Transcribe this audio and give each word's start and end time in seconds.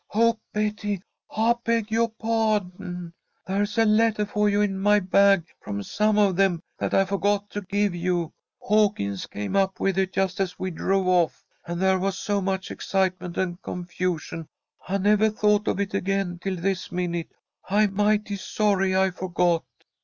"Oh, 0.15 0.39
Betty, 0.51 0.99
I 1.29 1.53
beg 1.63 1.91
yoah 1.91 2.07
pah'don. 2.07 3.13
There's 3.45 3.77
a 3.77 3.85
lettah 3.85 4.25
for 4.25 4.49
you 4.49 4.61
in 4.61 4.79
my 4.79 4.99
bag 4.99 5.45
from 5.59 5.83
some 5.83 6.17
of 6.17 6.35
them 6.35 6.63
that 6.79 6.95
I 6.95 7.05
forgot 7.05 7.51
to 7.51 7.61
give 7.61 7.93
you. 7.93 8.33
Hawkins 8.59 9.27
came 9.27 9.55
up 9.55 9.79
with 9.79 9.99
it 9.99 10.11
just 10.11 10.39
as 10.39 10.57
we 10.57 10.71
drove 10.71 11.07
off, 11.07 11.43
and 11.67 11.79
there 11.79 11.99
was 11.99 12.17
so 12.17 12.41
much 12.41 12.71
excitement 12.71 13.37
and 13.37 13.61
confusion 13.61 14.47
I 14.87 14.97
nevah 14.97 15.29
thought 15.29 15.67
of 15.67 15.79
it 15.79 15.93
again 15.93 16.39
till 16.41 16.55
this 16.55 16.91
minute. 16.91 17.31
I'm 17.69 17.93
mighty 17.93 18.37
sorry 18.37 18.95
I 18.95 19.11
forgot." 19.11 19.63